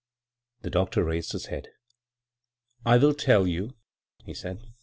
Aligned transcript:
The 0.63 0.71
doctor 0.71 1.03
raised 1.03 1.31
bis 1.31 1.45
head." 1.45 1.67
I 2.87 2.97
will 2.97 3.13
tell 3.13 3.45
you," 3.45 3.75
he 4.25 4.33
sEud. 4.33 4.73